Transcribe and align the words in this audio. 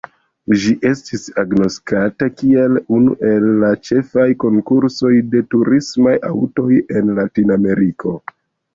Ĝi 0.61 0.69
estis 0.91 1.25
agnoskata 1.41 2.29
kiel 2.39 2.79
unu 3.01 3.15
el 3.33 3.47
la 3.65 3.71
ĉefaj 3.91 4.27
konkursoj 4.47 5.15
de 5.37 5.45
turismaj 5.55 6.19
aŭtoj 6.35 6.71
en 6.83 7.17
Latinameriko. 7.23 8.21